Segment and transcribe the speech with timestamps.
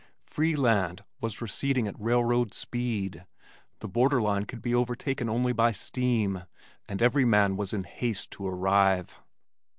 [0.25, 3.23] Free land was receding at railroad speed,
[3.81, 6.45] the borderline could be overtaken only by steam,
[6.89, 9.09] and every man was in haste to arrive.